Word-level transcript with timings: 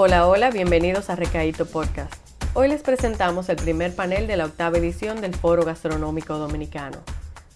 Hola, 0.00 0.28
hola, 0.28 0.52
bienvenidos 0.52 1.10
a 1.10 1.16
Recaíto 1.16 1.66
Podcast. 1.66 2.14
Hoy 2.54 2.68
les 2.68 2.84
presentamos 2.84 3.48
el 3.48 3.56
primer 3.56 3.96
panel 3.96 4.28
de 4.28 4.36
la 4.36 4.44
octava 4.44 4.78
edición 4.78 5.20
del 5.20 5.34
Foro 5.34 5.64
Gastronómico 5.64 6.38
Dominicano, 6.38 6.98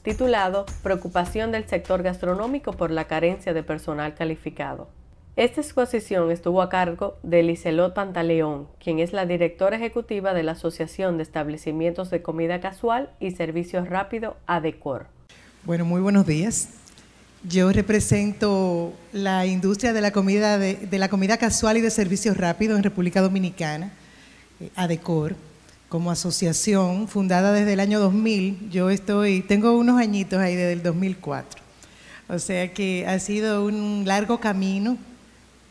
titulado 0.02 0.66
Preocupación 0.82 1.52
del 1.52 1.68
sector 1.68 2.02
gastronómico 2.02 2.72
por 2.72 2.90
la 2.90 3.04
carencia 3.04 3.54
de 3.54 3.62
personal 3.62 4.16
calificado. 4.16 4.88
Esta 5.36 5.60
exposición 5.60 6.32
estuvo 6.32 6.62
a 6.62 6.68
cargo 6.68 7.16
de 7.22 7.44
Liselot 7.44 7.94
Pantaleón, 7.94 8.66
quien 8.82 8.98
es 8.98 9.12
la 9.12 9.24
directora 9.24 9.76
ejecutiva 9.76 10.34
de 10.34 10.42
la 10.42 10.52
Asociación 10.52 11.18
de 11.18 11.22
Establecimientos 11.22 12.10
de 12.10 12.22
Comida 12.22 12.58
Casual 12.58 13.10
y 13.20 13.30
Servicios 13.30 13.88
Rápido, 13.88 14.36
ADECOR. 14.48 15.06
Bueno, 15.62 15.84
muy 15.84 16.00
buenos 16.00 16.26
días. 16.26 16.81
Yo 17.48 17.72
represento 17.72 18.92
la 19.12 19.46
industria 19.46 19.92
de 19.92 20.00
la 20.00 20.12
comida, 20.12 20.58
de, 20.58 20.86
la 20.92 21.08
comida 21.08 21.38
casual 21.38 21.76
y 21.76 21.80
de 21.80 21.90
servicios 21.90 22.36
rápidos 22.36 22.76
en 22.76 22.84
República 22.84 23.20
Dominicana, 23.20 23.90
eh, 24.60 24.70
ADECOR, 24.76 25.34
como 25.88 26.12
asociación 26.12 27.08
fundada 27.08 27.52
desde 27.52 27.72
el 27.72 27.80
año 27.80 27.98
2000. 27.98 28.70
Yo 28.70 28.90
estoy, 28.90 29.40
tengo 29.40 29.72
unos 29.76 30.00
añitos 30.00 30.38
ahí 30.38 30.54
desde 30.54 30.74
el 30.74 30.84
2004. 30.84 31.60
O 32.28 32.38
sea 32.38 32.72
que 32.72 33.04
ha 33.08 33.18
sido 33.18 33.64
un 33.64 34.04
largo 34.06 34.38
camino 34.38 34.96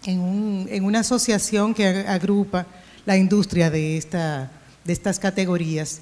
en, 0.06 0.84
una 0.84 1.00
asociación 1.00 1.74
que 1.74 1.88
agrupa 1.88 2.68
la 3.06 3.16
industria 3.16 3.70
de, 3.70 3.96
esta, 3.96 4.52
de 4.84 4.92
estas 4.92 5.20
categorías. 5.20 6.02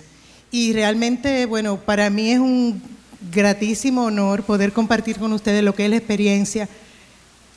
Y 0.49 0.73
realmente, 0.73 1.45
bueno, 1.45 1.77
para 1.77 2.09
mí 2.09 2.31
es 2.31 2.39
un 2.39 2.81
gratísimo 3.31 4.05
honor 4.05 4.44
poder 4.44 4.71
compartir 4.71 5.17
con 5.17 5.33
ustedes 5.33 5.63
lo 5.63 5.75
que 5.75 5.85
es 5.85 5.89
la 5.89 5.97
experiencia 5.97 6.69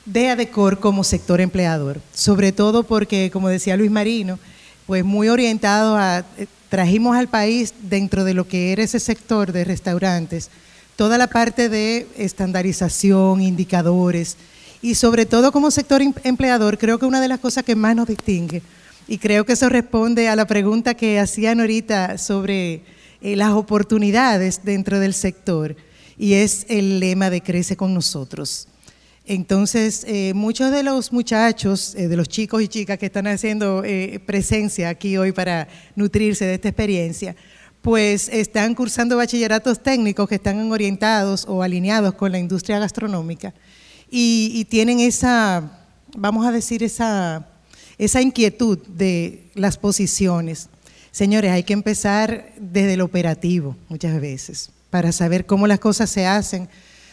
de 0.04 0.28
ADECOR 0.28 0.80
como 0.80 1.04
sector 1.04 1.40
empleador, 1.40 2.00
sobre 2.12 2.52
todo 2.52 2.82
porque, 2.82 3.30
como 3.32 3.48
decía 3.48 3.76
Luis 3.76 3.90
Marino, 3.90 4.38
pues 4.86 5.04
muy 5.04 5.28
orientado 5.28 5.96
a, 5.96 6.24
eh, 6.38 6.46
trajimos 6.68 7.16
al 7.16 7.28
país 7.28 7.72
dentro 7.82 8.24
de 8.24 8.34
lo 8.34 8.48
que 8.48 8.72
era 8.72 8.82
ese 8.82 8.98
sector 8.98 9.52
de 9.52 9.64
restaurantes, 9.64 10.50
toda 10.96 11.18
la 11.18 11.28
parte 11.28 11.68
de 11.68 12.08
estandarización, 12.16 13.40
indicadores, 13.40 14.36
y 14.80 14.96
sobre 14.96 15.24
todo 15.24 15.52
como 15.52 15.70
sector 15.70 16.02
em-, 16.02 16.14
empleador, 16.24 16.78
creo 16.78 16.98
que 16.98 17.06
una 17.06 17.20
de 17.20 17.28
las 17.28 17.38
cosas 17.38 17.64
que 17.64 17.76
más 17.76 17.94
nos 17.94 18.08
distingue, 18.08 18.62
y 19.06 19.18
creo 19.18 19.44
que 19.44 19.52
eso 19.52 19.68
responde 19.68 20.28
a 20.28 20.36
la 20.36 20.46
pregunta 20.46 20.94
que 20.94 21.20
hacían 21.20 21.60
ahorita 21.60 22.18
sobre 22.18 22.82
eh, 23.22 23.36
las 23.36 23.52
oportunidades 23.52 24.60
dentro 24.64 25.00
del 25.00 25.14
sector, 25.14 25.76
y 26.18 26.34
es 26.34 26.66
el 26.68 27.00
lema 27.00 27.30
de 27.30 27.40
Crece 27.40 27.76
con 27.76 27.94
nosotros. 27.94 28.68
Entonces, 29.24 30.04
eh, 30.06 30.32
muchos 30.34 30.70
de 30.72 30.82
los 30.82 31.12
muchachos, 31.12 31.94
eh, 31.94 32.08
de 32.08 32.16
los 32.16 32.28
chicos 32.28 32.62
y 32.62 32.68
chicas 32.68 32.98
que 32.98 33.06
están 33.06 33.26
haciendo 33.28 33.82
presencia 34.26 34.88
aquí 34.88 35.16
hoy 35.16 35.32
para 35.32 35.68
nutrirse 35.94 36.44
de 36.44 36.54
esta 36.54 36.68
experiencia, 36.68 37.36
pues 37.80 38.28
están 38.28 38.74
cursando 38.74 39.16
bachilleratos 39.16 39.82
técnicos 39.82 40.28
que 40.28 40.36
están 40.36 40.70
orientados 40.70 41.44
o 41.48 41.62
alineados 41.62 42.14
con 42.14 42.30
la 42.30 42.38
industria 42.38 42.78
gastronómica 42.78 43.54
y, 44.14 44.66
tienen 44.66 45.00
esa, 45.00 45.80
vamos 46.14 46.46
a 46.46 46.52
decir, 46.52 46.82
esa, 46.82 47.48
esa 47.96 48.20
inquietud 48.20 48.78
de 48.86 49.50
las 49.54 49.78
posiciones. 49.78 50.68
Señores, 51.12 51.52
hay 51.52 51.62
que 51.62 51.74
empezar 51.74 52.52
desde 52.58 52.94
el 52.94 53.00
operativo 53.00 53.76
muchas 53.88 54.20
veces 54.20 54.70
para 54.90 55.12
saber 55.12 55.46
cómo 55.46 55.66
las 55.66 55.78
cosas 55.78 56.10
se 56.10 56.26
hacen, 56.26 56.68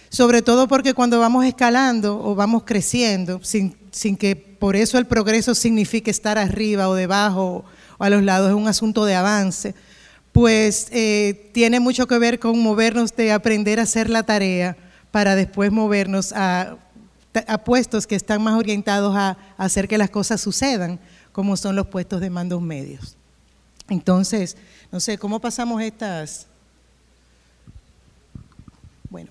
sobre 0.10 0.42
todo 0.42 0.68
porque 0.68 0.94
cuando 0.94 1.20
vamos 1.20 1.46
escalando 1.46 2.20
o 2.24 2.34
vamos 2.34 2.64
creciendo, 2.64 3.42
sin, 3.44 3.76
que 4.18 4.36
por 4.36 4.76
eso 4.76 4.98
el 4.98 5.06
progreso 5.06 5.54
signifique 5.54 6.10
estar 6.10 6.38
arriba 6.38 6.90
o 6.90 6.96
debajo 6.96 7.66
o 7.98 8.04
a 8.04 8.10
los 8.10 8.24
lados, 8.24 8.50
es 8.50 8.56
un 8.56 8.68
asunto 8.68 9.06
de 9.06 9.16
avance, 9.16 9.76
pues 10.32 10.88
eh, 10.92 11.52
tiene 11.54 11.80
mucho 11.80 12.08
que 12.08 12.18
ver 12.18 12.40
con 12.40 12.58
movernos 12.60 13.16
de 13.16 13.32
aprender 13.32 13.80
a 13.80 13.84
hacer 13.84 14.10
la 14.10 14.24
tarea 14.24 14.76
para 15.12 15.36
después 15.36 15.72
movernos 15.72 16.34
a 16.34 16.78
a 17.48 17.58
puestos 17.60 18.08
que 18.08 18.16
están 18.16 18.42
más 18.42 18.56
orientados 18.56 19.16
a, 19.16 19.38
hacer 19.58 19.88
que 19.88 19.98
las 19.98 20.10
cosas 20.10 20.42
sucedan, 20.42 21.00
como 21.32 21.58
son 21.58 21.76
los 21.76 21.88
puestos 21.88 22.22
de 22.22 22.30
mandos 22.30 22.62
medios. 22.62 23.19
Entonces, 23.90 24.58
no 24.92 25.00
sé, 25.00 25.18
¿cómo 25.18 25.40
pasamos 25.40 25.82
estas? 25.82 26.48
Bueno, 29.10 29.30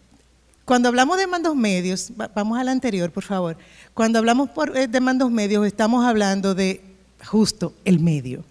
cuando 0.65 0.89
hablamos 0.89 1.17
de 1.19 1.27
mandos 1.27 1.57
medios, 1.57 2.13
vamos 2.35 2.59
al 2.59 2.69
anterior, 2.69 3.11
por 3.11 3.25
favor. 3.25 3.57
Cuando 3.95 4.19
hablamos 4.19 4.51
eh, 4.75 4.89
de 4.89 5.01
mandos 5.01 5.31
medios, 5.31 5.67
estamos 5.67 6.05
hablando 6.05 6.55
de 6.55 6.83
justo 7.25 7.73
el 7.85 8.01
medio. 8.01 8.45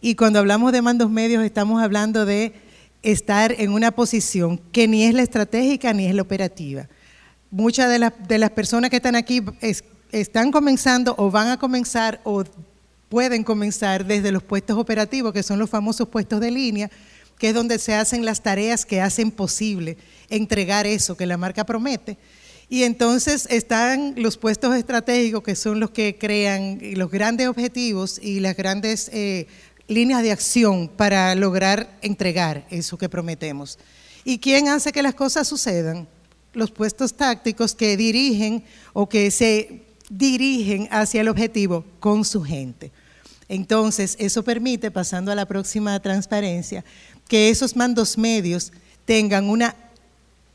Y 0.00 0.14
cuando 0.14 0.38
hablamos 0.38 0.72
de 0.72 0.82
mandos 0.82 1.10
medios, 1.10 1.42
estamos 1.44 1.82
hablando 1.82 2.26
de 2.26 2.52
estar 3.02 3.52
en 3.58 3.72
una 3.72 3.90
posición 3.90 4.58
que 4.72 4.86
ni 4.86 5.04
es 5.04 5.14
la 5.14 5.22
estratégica 5.22 5.92
ni 5.92 6.06
es 6.06 6.14
la 6.14 6.22
operativa 6.22 6.88
muchas 7.54 7.88
de, 7.88 8.12
de, 8.26 8.38
las 8.38 8.50
personas 8.50 8.90
que 8.90 8.96
están 8.96 9.14
aquí 9.14 9.40
están 10.10 10.50
comenzando 10.50 11.14
o 11.16 11.30
van 11.30 11.48
a 11.48 11.56
comenzar 11.56 12.20
o 12.24 12.42
pueden 13.08 13.44
comenzar 13.44 14.06
desde 14.06 14.32
los 14.32 14.42
puestos 14.42 14.76
operativos, 14.78 15.32
que 15.32 15.42
son 15.42 15.58
los 15.58 15.70
famosos 15.70 16.08
puestos 16.08 16.40
de 16.40 16.50
línea, 16.50 16.90
que 17.38 17.48
es 17.48 17.54
donde 17.54 17.78
se 17.78 17.94
hacen 17.94 18.24
las 18.24 18.42
tareas 18.42 18.84
que 18.84 19.00
hacen 19.00 19.30
posible 19.30 19.96
entregar 20.28 20.86
eso 20.86 21.16
que 21.16 21.26
la 21.26 21.36
marca 21.36 21.64
promete. 21.64 22.16
Y 22.68 22.84
entonces 22.84 23.46
están 23.50 24.14
los 24.16 24.36
puestos 24.36 24.74
estratégicos, 24.74 25.42
que 25.42 25.54
son 25.54 25.80
los 25.80 25.90
que 25.90 26.16
crean 26.18 26.78
los 26.94 27.10
grandes 27.10 27.48
objetivos 27.48 28.18
y 28.22 28.40
las 28.40 28.56
grandes 28.56 29.10
eh, 29.12 29.46
líneas 29.86 30.22
de 30.22 30.32
acción 30.32 30.88
para 30.88 31.34
lograr 31.34 31.98
entregar 32.02 32.66
eso 32.70 32.96
que 32.96 33.08
prometemos. 33.08 33.78
¿Y 34.24 34.38
quién 34.38 34.68
hace 34.68 34.92
que 34.92 35.02
las 35.02 35.14
cosas 35.14 35.46
sucedan? 35.46 36.08
los 36.54 36.70
puestos 36.70 37.14
tácticos 37.14 37.74
que 37.74 37.96
dirigen 37.96 38.64
o 38.92 39.08
que 39.08 39.30
se 39.30 39.82
dirigen 40.16 40.88
hacia 40.90 41.20
el 41.20 41.28
objetivo 41.28 41.84
con 42.00 42.24
su 42.24 42.42
gente. 42.42 42.92
Entonces, 43.48 44.16
eso 44.18 44.42
permite, 44.42 44.90
pasando 44.90 45.30
a 45.30 45.34
la 45.34 45.46
próxima 45.46 45.98
transparencia, 46.00 46.84
que 47.28 47.50
esos 47.50 47.76
mandos 47.76 48.16
medios 48.16 48.72
tengan 49.04 49.48
una, 49.48 49.74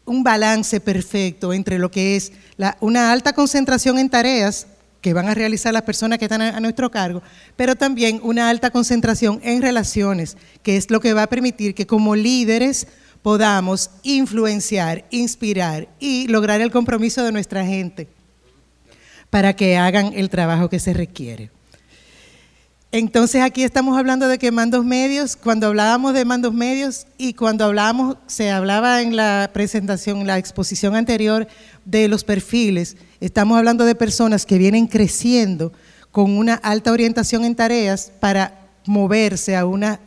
un 0.06 0.24
balance 0.24 0.80
perfecto 0.80 1.54
entre 1.54 1.78
lo 1.78 1.92
que 1.92 2.16
es 2.16 2.32
una 2.80 3.12
alta 3.12 3.34
concentración 3.34 4.00
en 4.00 4.10
tareas 4.10 4.68
que 5.02 5.14
van 5.14 5.30
a 5.30 5.36
realizar 5.36 5.72
las 5.72 5.84
personas 5.84 6.20
que 6.20 6.26
están 6.26 6.42
a 6.42 6.60
nuestro 6.60 6.92
cargo, 6.92 7.22
pero 7.56 7.76
también 7.76 8.20
una 8.24 8.50
alta 8.50 8.70
concentración 8.70 9.40
en 9.44 9.62
relaciones, 9.62 10.36
que 10.62 10.76
es 10.76 10.90
lo 10.90 11.00
que 11.00 11.14
va 11.14 11.24
a 11.24 11.30
permitir 11.30 11.74
que 11.74 11.88
como 11.88 12.16
líderes 12.16 12.88
podamos 13.22 13.92
influenciar, 14.04 15.06
inspirar 15.10 15.88
y 16.00 16.28
lograr 16.28 16.60
el 16.60 16.72
compromiso 16.72 17.24
de 17.24 17.32
nuestra 17.32 17.66
gente 17.66 18.19
para 19.30 19.56
que 19.56 19.78
hagan 19.78 20.14
el 20.16 20.30
trabajo 20.30 20.70
que 20.70 20.80
se 20.80 20.94
requiere. 20.94 21.52
Entonces 22.92 23.44
aquí 23.44 23.64
estamos 23.64 23.98
hablando 23.98 24.28
de 24.28 24.40
que 24.40 24.52
mandos 24.52 24.84
medios, 24.84 25.36
cuando 25.36 25.68
hablábamos 25.68 26.16
de 26.16 26.26
mandos 26.26 26.54
medios 26.54 27.06
y 27.20 27.34
cuando 27.34 27.66
hablábamos, 27.66 28.18
se 28.26 28.50
hablaba 28.50 29.04
en 29.04 29.16
la 29.16 29.52
presentación, 29.54 30.22
en 30.22 30.28
la 30.28 30.40
exposición 30.40 30.96
anterior 30.96 31.48
de 31.86 32.08
los 32.08 32.24
perfiles, 32.24 32.98
estamos 33.20 33.60
hablando 33.60 33.86
de 33.86 33.94
personas 33.94 34.48
que 34.48 34.58
vienen 34.58 34.88
creciendo 34.88 35.72
con 36.12 36.32
una 36.32 36.56
alta 36.56 36.92
orientación 36.92 37.46
en 37.46 37.56
tareas 37.56 38.12
para 38.20 38.68
moverse 38.86 39.56
a 39.56 39.66
una 39.66 40.00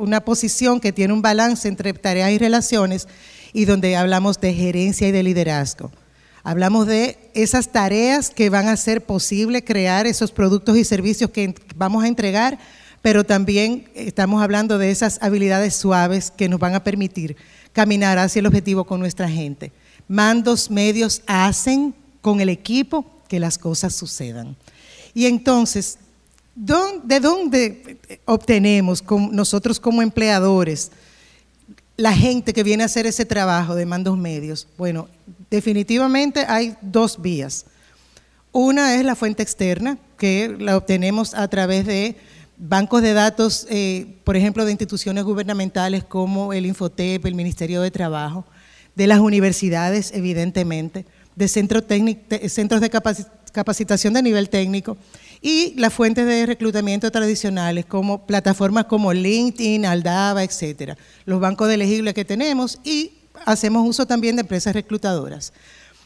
una 0.00 0.20
posición 0.24 0.80
que 0.80 0.92
tiene 0.92 1.12
un 1.12 1.22
balance 1.22 1.68
entre 1.68 1.92
tareas 1.92 2.30
y 2.30 2.38
relaciones 2.38 3.06
y 3.52 3.66
donde 3.66 3.96
hablamos 3.96 4.40
de 4.40 4.54
gerencia 4.54 5.08
y 5.08 5.12
de 5.12 5.22
liderazgo. 5.22 5.90
Hablamos 6.42 6.86
de 6.86 7.18
esas 7.34 7.70
tareas 7.70 8.30
que 8.30 8.50
van 8.50 8.68
a 8.68 8.72
hacer 8.72 9.04
posible 9.04 9.62
crear 9.64 10.06
esos 10.06 10.32
productos 10.32 10.76
y 10.76 10.84
servicios 10.84 11.30
que 11.30 11.54
vamos 11.76 12.04
a 12.04 12.08
entregar, 12.08 12.58
pero 13.02 13.24
también 13.24 13.88
estamos 13.94 14.42
hablando 14.42 14.78
de 14.78 14.90
esas 14.90 15.18
habilidades 15.22 15.74
suaves 15.74 16.30
que 16.30 16.48
nos 16.48 16.60
van 16.60 16.74
a 16.74 16.84
permitir 16.84 17.36
caminar 17.72 18.18
hacia 18.18 18.40
el 18.40 18.46
objetivo 18.46 18.84
con 18.84 19.00
nuestra 19.00 19.28
gente. 19.28 19.72
Mandos 20.08 20.70
medios 20.70 21.22
hacen 21.26 21.94
con 22.20 22.40
el 22.40 22.48
equipo 22.48 23.04
que 23.28 23.40
las 23.40 23.58
cosas 23.58 23.94
sucedan. 23.94 24.56
Y 25.14 25.26
entonces, 25.26 25.98
¿De 26.54 27.20
dónde 27.20 27.98
obtenemos 28.26 29.02
nosotros 29.32 29.80
como 29.80 30.02
empleadores 30.02 30.90
la 31.96 32.12
gente 32.12 32.52
que 32.52 32.62
viene 32.62 32.82
a 32.82 32.86
hacer 32.86 33.06
ese 33.06 33.24
trabajo 33.24 33.74
de 33.74 33.86
mandos 33.86 34.18
medios? 34.18 34.66
Bueno, 34.76 35.08
definitivamente 35.50 36.44
hay 36.48 36.76
dos 36.80 37.20
vías. 37.20 37.66
Una 38.52 38.94
es 38.94 39.04
la 39.04 39.14
fuente 39.14 39.42
externa, 39.42 39.98
que 40.16 40.54
la 40.58 40.76
obtenemos 40.76 41.34
a 41.34 41.48
través 41.48 41.86
de 41.86 42.16
bancos 42.56 43.02
de 43.02 43.14
datos, 43.14 43.66
eh, 43.70 44.18
por 44.24 44.36
ejemplo, 44.36 44.64
de 44.64 44.72
instituciones 44.72 45.24
gubernamentales 45.24 46.04
como 46.04 46.52
el 46.52 46.66
Infotep, 46.66 47.24
el 47.24 47.34
Ministerio 47.34 47.80
de 47.80 47.90
Trabajo, 47.90 48.44
de 48.94 49.06
las 49.06 49.20
universidades, 49.20 50.12
evidentemente, 50.14 51.06
de 51.36 51.48
centros, 51.48 51.86
de 51.88 52.90
capacitación 53.52 54.12
de 54.12 54.22
nivel 54.22 54.50
técnico 54.50 54.98
y 55.40 55.74
las 55.76 55.94
fuentes 55.94 56.26
de 56.26 56.44
reclutamiento 56.44 57.10
tradicionales 57.10 57.86
como 57.86 58.26
plataformas 58.26 58.84
como 58.84 59.12
LinkedIn, 59.12 59.86
Aldaba, 59.86 60.44
etcétera, 60.44 60.98
los 61.24 61.40
bancos 61.40 61.68
de 61.68 61.74
elegibles 61.74 62.12
que 62.12 62.26
tenemos 62.26 62.78
y 62.84 63.12
hacemos 63.44 63.88
uso 63.88 64.06
también 64.06 64.36
de 64.36 64.42
empresas 64.42 64.74
reclutadoras. 64.74 65.52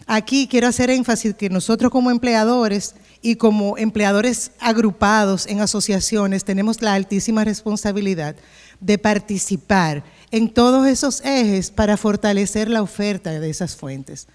Aquí 0.06 0.48
quiero 0.48 0.68
hacer 0.68 0.90
énfasis 0.90 1.34
que 1.34 1.48
nosotros 1.48 1.90
como 1.90 2.10
empleadores 2.10 2.94
y 3.22 3.36
como 3.36 3.78
empleadores 3.78 4.50
agrupados 4.60 5.46
en 5.46 5.60
asociaciones 5.60 6.44
tenemos 6.44 6.82
la 6.82 6.94
altísima 6.94 7.44
responsabilidad 7.44 8.36
de 8.80 8.98
participar 8.98 10.04
en 10.30 10.50
todos 10.50 10.86
esos 10.86 11.22
ejes 11.24 11.70
para 11.70 11.96
fortalecer 11.96 12.68
la 12.68 12.82
oferta 12.82 13.30
de 13.30 13.48
esas 13.48 13.76
fuentes 13.76 14.26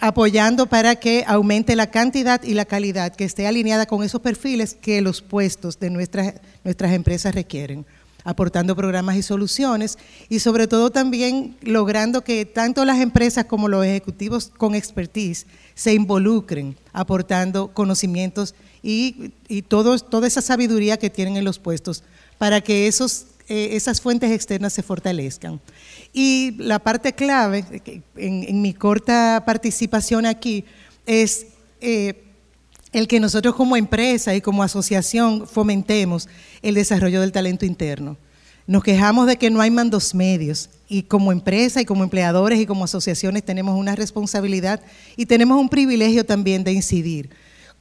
apoyando 0.00 0.66
para 0.66 0.96
que 0.96 1.24
aumente 1.26 1.76
la 1.76 1.90
cantidad 1.90 2.42
y 2.42 2.54
la 2.54 2.64
calidad 2.64 3.14
que 3.14 3.24
esté 3.24 3.46
alineada 3.46 3.86
con 3.86 4.02
esos 4.02 4.20
perfiles 4.20 4.74
que 4.74 5.00
los 5.00 5.22
puestos 5.22 5.78
de 5.78 5.90
nuestras, 5.90 6.34
nuestras 6.64 6.92
empresas 6.92 7.34
requieren, 7.34 7.86
aportando 8.24 8.74
programas 8.74 9.16
y 9.16 9.22
soluciones 9.22 9.98
y 10.28 10.40
sobre 10.40 10.66
todo 10.66 10.90
también 10.90 11.56
logrando 11.60 12.24
que 12.24 12.46
tanto 12.46 12.84
las 12.84 12.98
empresas 12.98 13.44
como 13.44 13.68
los 13.68 13.84
ejecutivos 13.84 14.50
con 14.56 14.74
expertise 14.74 15.46
se 15.74 15.92
involucren, 15.94 16.76
aportando 16.92 17.68
conocimientos 17.68 18.54
y, 18.82 19.32
y 19.48 19.62
toda 19.62 20.26
esa 20.26 20.40
sabiduría 20.40 20.96
que 20.96 21.10
tienen 21.10 21.36
en 21.36 21.44
los 21.44 21.58
puestos 21.58 22.02
para 22.38 22.60
que 22.60 22.86
esos, 22.86 23.26
eh, 23.48 23.70
esas 23.72 24.00
fuentes 24.00 24.30
externas 24.30 24.72
se 24.72 24.82
fortalezcan. 24.82 25.60
Y 26.12 26.52
la 26.58 26.78
parte 26.78 27.12
clave, 27.12 27.64
en, 28.16 28.62
mi 28.62 28.72
corta 28.72 29.42
participación 29.44 30.26
aquí, 30.26 30.64
es 31.06 31.46
eh, 31.80 32.23
el 32.94 33.08
que 33.08 33.20
nosotros 33.20 33.56
como 33.56 33.76
empresa 33.76 34.34
y 34.34 34.40
como 34.40 34.62
asociación 34.62 35.46
fomentemos 35.46 36.28
el 36.62 36.76
desarrollo 36.76 37.20
del 37.20 37.32
talento 37.32 37.66
interno. 37.66 38.16
Nos 38.66 38.84
quejamos 38.84 39.26
de 39.26 39.36
que 39.36 39.50
no 39.50 39.60
hay 39.60 39.70
mandos 39.70 40.14
medios 40.14 40.70
y 40.88 41.02
como 41.02 41.32
empresa 41.32 41.82
y 41.82 41.84
como 41.84 42.04
empleadores 42.04 42.58
y 42.60 42.66
como 42.66 42.84
asociaciones 42.84 43.42
tenemos 43.42 43.76
una 43.76 43.96
responsabilidad 43.96 44.80
y 45.16 45.26
tenemos 45.26 45.60
un 45.60 45.68
privilegio 45.68 46.24
también 46.24 46.62
de 46.64 46.72
incidir. 46.72 47.30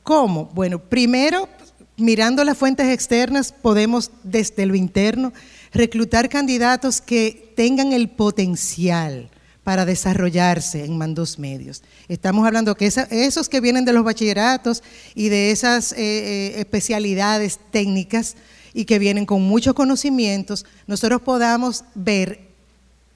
¿Cómo? 0.02 0.50
Bueno, 0.54 0.80
primero, 0.80 1.48
mirando 1.96 2.44
las 2.44 2.58
fuentes 2.58 2.88
externas, 2.88 3.54
podemos 3.54 4.12
desde 4.24 4.66
lo 4.66 4.76
interno 4.76 5.32
reclutar 5.72 6.28
candidatos 6.28 7.02
que 7.02 7.54
tengan 7.56 7.94
el 7.94 8.10
potencial 8.10 9.30
para 9.64 9.86
desarrollarse 9.86 10.84
en 10.84 10.98
mandos 10.98 11.40
medios. 11.40 11.84
Estamos 12.08 12.46
hablando 12.46 12.76
que 12.76 12.88
esos 12.88 13.50
que 13.50 13.62
vienen 13.62 13.86
de 13.86 13.94
los 13.94 14.04
bachilleratos 14.04 14.84
y 15.16 15.30
de 15.30 15.52
esas 15.52 15.94
eh, 15.94 15.98
eh, 15.98 16.54
especialidades 16.58 17.60
técnicas 17.72 18.36
y 18.74 18.86
que 18.86 19.00
vienen 19.00 19.26
con 19.26 19.42
muchos 19.42 19.74
conocimientos, 19.74 20.66
nosotros 20.88 21.22
podamos 21.22 21.86
ver 21.96 22.50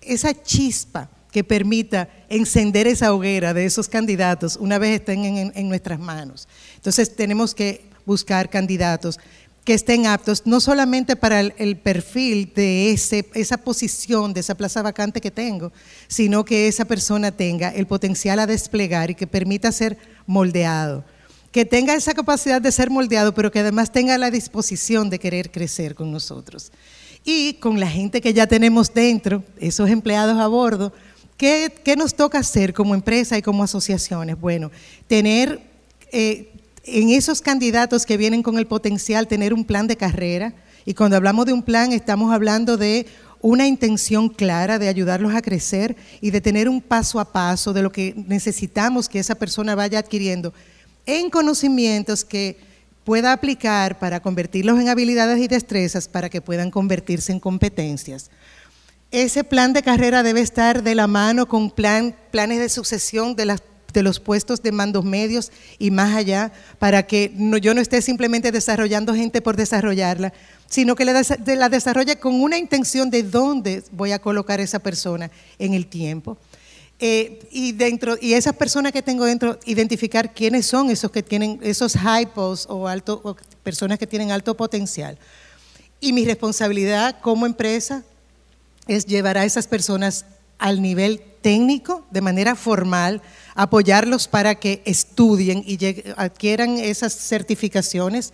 esa 0.01 0.33
chispa 0.41 1.09
que 1.31 1.43
permita 1.43 2.09
encender 2.29 2.87
esa 2.87 3.13
hoguera 3.13 3.53
de 3.53 3.65
esos 3.65 3.89
candidatos 3.89 4.55
una 4.55 4.77
vez 4.77 5.01
estén 5.01 5.51
en 5.53 5.69
nuestras 5.69 5.99
manos. 5.99 6.47
Entonces 6.75 7.15
tenemos 7.15 7.53
que 7.53 7.87
buscar 8.05 8.49
candidatos 8.49 9.19
que 9.67 9.73
estén 9.73 10.05
aptos 10.05 10.43
no 10.45 10.61
solamente 10.61 11.17
para 11.17 11.41
el, 11.41 11.75
perfil 11.75 12.53
de 12.55 12.91
ese, 12.91 13.27
esa 13.33 13.57
posición, 13.57 14.33
de 14.33 14.39
esa 14.39 14.55
plaza 14.55 14.81
vacante 14.81 15.19
que 15.19 15.29
tengo, 15.29 15.73
sino 16.07 16.45
que 16.45 16.69
esa 16.69 16.85
persona 16.85 17.33
tenga 17.33 17.67
el 17.71 17.85
potencial 17.85 18.39
a 18.39 18.47
desplegar 18.47 19.11
y 19.11 19.15
que 19.15 19.27
permita 19.27 19.73
ser 19.73 19.97
moldeado. 20.25 21.03
Que 21.51 21.65
tenga 21.65 21.95
esa 21.95 22.13
capacidad 22.13 22.61
de 22.61 22.71
ser 22.71 22.89
moldeado, 22.89 23.33
pero 23.33 23.51
que 23.51 23.59
además 23.59 23.91
tenga 23.91 24.17
la 24.17 24.31
disposición 24.31 25.09
de 25.09 25.19
querer 25.19 25.51
crecer 25.51 25.95
con 25.95 26.13
nosotros. 26.13 26.71
Y 27.25 27.55
con 27.55 27.77
la 27.77 27.89
gente 27.89 28.21
que 28.21 28.33
ya 28.33 28.47
tenemos 28.47 28.93
dentro, 28.93 29.43
esos 29.59 29.89
empleados 29.89 30.39
a 30.39 30.47
bordo, 30.47 30.93
¿qué, 31.35 31.73
nos 31.97 32.15
toca 32.15 32.39
hacer 32.39 32.73
como 32.73 32.95
empresa 32.95 33.37
y 33.37 33.41
como 33.41 33.65
asociaciones? 33.65 34.39
Bueno, 34.39 34.71
tener 35.09 35.59
eh, 36.13 36.53
en 36.87 37.09
esos 37.09 37.41
candidatos 37.41 38.05
que 38.05 38.17
vienen 38.17 38.41
con 38.41 38.57
el 38.57 38.65
potencial 38.65 39.27
tener 39.27 39.53
un 39.53 39.65
plan 39.65 39.87
de 39.87 39.97
carrera, 39.97 40.53
y 40.85 40.93
cuando 40.93 41.17
hablamos 41.17 41.45
de 41.45 41.53
un 41.53 41.63
plan 41.63 41.91
estamos 41.91 42.33
hablando 42.33 42.77
de 42.77 43.05
una 43.41 43.67
intención 43.67 44.29
clara 44.29 44.79
de 44.79 44.87
ayudarlos 44.87 45.35
a 45.35 45.41
crecer 45.41 45.95
y 46.21 46.31
de 46.31 46.41
tener 46.41 46.69
un 46.69 46.81
paso 46.81 47.19
a 47.19 47.31
paso 47.31 47.73
de 47.73 47.81
lo 47.81 47.91
que 47.91 48.15
necesitamos 48.27 49.09
que 49.09 49.19
esa 49.19 49.35
persona 49.35 49.75
vaya 49.75 49.99
adquiriendo 49.99 50.53
en 51.05 51.29
conocimientos 51.29 52.23
que 52.23 52.57
pueda 53.03 53.33
aplicar 53.33 53.99
para 53.99 54.21
convertirlos 54.21 54.79
en 54.79 54.89
habilidades 54.89 55.39
y 55.39 55.47
destrezas 55.47 56.07
para 56.07 56.29
que 56.29 56.41
puedan 56.41 56.71
convertirse 56.71 57.31
en 57.31 57.39
competencias. 57.39 58.31
Ese 59.11 59.43
plan 59.43 59.71
de 59.71 59.83
carrera 59.83 60.23
debe 60.23 60.41
estar 60.41 60.83
de 60.83 60.95
la 60.95 61.07
mano 61.07 61.47
con 61.47 61.69
plan, 61.71 62.15
planes 62.31 62.59
de 62.59 62.69
sucesión 62.69 63.35
de 63.35 63.45
las 63.45 63.61
de 63.97 64.03
los 64.03 64.19
puestos 64.19 64.61
de 64.61 64.71
mandos 64.71 65.03
medios 65.03 65.51
y 65.79 65.89
más 65.89 66.15
allá, 66.15 66.51
para 66.77 67.07
que 67.07 67.33
yo 67.59 67.73
no 67.73 67.81
esté 67.81 68.03
simplemente 68.03 68.51
desarrollando 68.51 69.15
gente 69.15 69.41
por 69.41 69.55
desarrollarla, 69.55 70.33
sino 70.69 70.95
que 70.95 71.03
la, 71.03 71.23
la 71.45 71.69
desarrolle 71.69 72.17
con 72.17 72.39
una 72.39 72.59
intención 72.59 73.09
de 73.09 73.23
dónde 73.23 73.83
voy 73.91 74.11
a 74.11 74.19
colocar 74.19 74.59
esa 74.59 74.77
persona 74.77 75.31
en 75.57 75.73
el 75.73 75.87
tiempo. 75.87 76.37
Eh, 76.99 77.39
y 77.51 77.71
dentro 77.71 78.17
y 78.21 78.33
esas 78.33 78.53
personas 78.53 78.91
que 78.91 79.01
tengo 79.01 79.25
dentro 79.25 79.59
identificar 79.65 80.33
quiénes 80.33 80.65
son 80.65 80.89
esos 80.89 81.11
que 81.11 81.21
tienen 81.21 81.59
esos 81.61 81.95
hypos 81.95 82.65
o 82.69 82.87
alto 82.87 83.21
o 83.23 83.35
personas 83.63 83.99
que 83.99 84.07
tienen 84.07 84.31
alto 84.31 84.57
potencial 84.57 85.15
y 85.99 86.11
mi 86.11 86.25
responsabilidad 86.25 87.19
como 87.21 87.45
empresa 87.45 88.03
es 88.87 89.05
llevar 89.05 89.37
a 89.37 89.45
esas 89.45 89.67
personas 89.67 90.25
al 90.57 90.81
nivel 90.81 91.21
técnico 91.47 92.05
de 92.11 92.19
manera 92.19 92.55
formal 92.55 93.21
apoyarlos 93.55 94.27
para 94.27 94.55
que 94.55 94.81
estudien 94.83 95.63
y 95.65 95.77
adquieran 96.17 96.77
esas 96.77 97.13
certificaciones, 97.13 98.33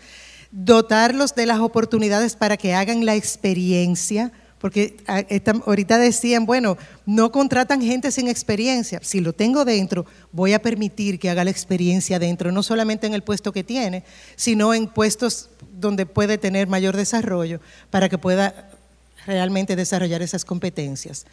dotarlos 0.50 1.36
de 1.36 1.46
las 1.46 1.60
oportunidades 1.60 2.36
para 2.36 2.58
que 2.58 2.74
hagan 2.74 3.06
la 3.06 3.14
experiencia, 3.14 4.32
porque 4.58 4.98
ah, 5.06 5.22
ahorita 5.68 6.00
decían, 6.00 6.48
bueno, 6.48 6.76
no 7.06 7.32
contratan 7.32 7.84
gente 7.84 8.12
sin 8.12 8.28
experiencia. 8.28 9.00
Si 9.04 9.20
lo 9.20 9.32
tengo 9.32 9.64
dentro, 9.64 10.08
voy 10.32 10.54
a 10.54 10.64
permitir 10.64 11.20
que 11.20 11.30
haga 11.30 11.44
la 11.44 11.52
experiencia 11.52 12.18
dentro, 12.18 12.52
no 12.52 12.64
solamente 12.64 13.06
en 13.06 13.14
el 13.14 13.22
puesto 13.22 13.52
que 13.52 13.64
tiene, 13.64 14.04
sino 14.36 14.74
en 14.74 14.88
puestos 14.88 15.52
donde 15.80 16.08
puede 16.08 16.40
tener 16.40 16.66
mayor 16.68 16.98
desarrollo 16.98 17.60
para 17.92 18.10
que 18.10 18.18
pueda 18.18 18.72
realmente 19.28 19.76
desarrollar 19.76 20.24
esas 20.24 20.46
competencias. 20.46 21.28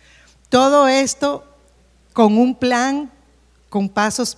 Todo 0.51 0.87
esto 0.87 1.50
con 2.21 2.37
un 2.37 2.55
plan 2.55 3.11
con 3.71 3.89
pasos 3.89 4.37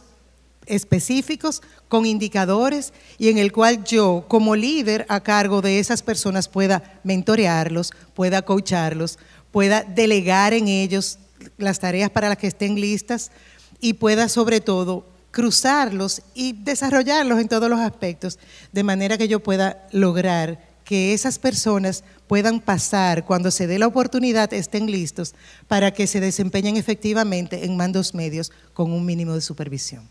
específicos, 0.66 1.62
con 1.88 2.06
indicadores 2.06 2.92
y 3.18 3.28
en 3.28 3.38
el 3.38 3.50
cual 3.50 3.82
yo 3.82 4.24
como 4.28 4.54
líder 4.54 5.04
a 5.08 5.18
cargo 5.18 5.62
de 5.62 5.80
esas 5.80 6.00
personas 6.00 6.46
pueda 6.46 7.00
mentorearlos, 7.02 7.90
pueda 8.14 8.42
coacharlos, 8.42 9.18
pueda 9.50 9.82
delegar 9.82 10.52
en 10.52 10.68
ellos 10.68 11.18
las 11.58 11.80
tareas 11.80 12.08
para 12.10 12.28
las 12.28 12.38
que 12.38 12.46
estén 12.46 12.80
listas 12.80 13.32
y 13.80 13.94
pueda 13.94 14.28
sobre 14.28 14.60
todo 14.60 15.04
cruzarlos 15.32 16.22
y 16.34 16.52
desarrollarlos 16.52 17.40
en 17.40 17.48
todos 17.48 17.68
los 17.68 17.80
aspectos, 17.80 18.38
de 18.70 18.84
manera 18.84 19.18
que 19.18 19.26
yo 19.26 19.40
pueda 19.40 19.88
lograr 19.90 20.71
que 20.92 21.14
esas 21.14 21.38
personas 21.38 22.04
puedan 22.26 22.60
pasar 22.60 23.24
cuando 23.24 23.50
se 23.50 23.66
dé 23.66 23.78
la 23.78 23.86
oportunidad, 23.86 24.52
estén 24.52 24.90
listos 24.90 25.34
para 25.66 25.92
que 25.92 26.06
se 26.06 26.20
desempeñen 26.20 26.76
efectivamente 26.76 27.64
en 27.64 27.78
mandos 27.78 28.14
medios 28.14 28.52
con 28.74 28.92
un 28.92 29.06
mínimo 29.06 29.32
de 29.32 29.40
supervisión. 29.40 30.10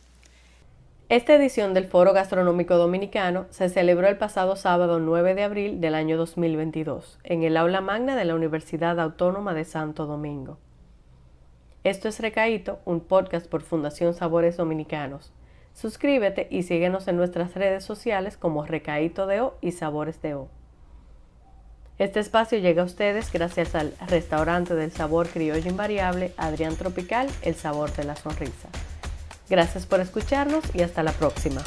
Esta 1.08 1.36
edición 1.36 1.76
del 1.76 1.86
Foro 1.86 2.14
Gastronómico 2.14 2.78
Dominicano 2.78 3.46
se 3.52 3.70
celebró 3.70 4.08
el 4.08 4.18
pasado 4.18 4.56
sábado 4.56 4.98
9 4.98 5.36
de 5.36 5.44
abril 5.44 5.82
del 5.82 5.94
año 5.94 6.18
2022 6.18 7.20
en 7.26 7.44
el 7.44 7.58
aula 7.58 7.82
magna 7.82 8.16
de 8.16 8.26
la 8.26 8.34
Universidad 8.34 9.00
Autónoma 9.00 9.54
de 9.54 9.66
Santo 9.66 10.08
Domingo. 10.08 10.58
Esto 11.84 12.08
es 12.08 12.20
Recaíto, 12.20 12.80
un 12.86 13.02
podcast 13.02 13.46
por 13.48 13.62
Fundación 13.62 14.16
Sabores 14.16 14.58
Dominicanos. 14.58 15.32
Suscríbete 15.76 16.48
y 16.50 16.64
síguenos 16.64 17.08
en 17.08 17.18
nuestras 17.18 17.54
redes 17.54 17.84
sociales 17.84 18.36
como 18.36 18.66
Recaíto 18.66 19.28
de 19.28 19.42
O 19.42 19.58
y 19.62 19.74
Sabores 19.74 20.24
de 20.24 20.34
O. 20.34 20.50
Este 22.02 22.20
espacio 22.20 22.58
llega 22.58 22.82
a 22.82 22.86
ustedes 22.86 23.32
gracias 23.32 23.76
al 23.76 23.94
restaurante 24.08 24.74
del 24.74 24.92
sabor 24.92 25.28
criollo 25.28 25.70
invariable 25.70 26.34
Adrián 26.36 26.76
Tropical, 26.76 27.30
el 27.44 27.54
sabor 27.54 27.94
de 27.96 28.06
la 28.06 28.16
sonrisa. 28.16 28.70
Gracias 29.48 29.86
por 29.86 30.00
escucharnos 30.00 30.64
y 30.74 30.82
hasta 30.82 31.04
la 31.04 31.12
próxima. 31.12 31.62